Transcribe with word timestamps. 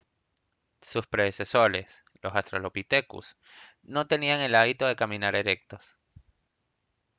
sus 0.81 1.05
predecesores 1.05 2.03
los 2.23 2.33
australopithecus 2.33 3.37
no 3.83 4.07
tenían 4.07 4.41
el 4.41 4.55
hábito 4.55 4.87
de 4.87 4.95
caminar 4.95 5.35
erectos 5.35 5.99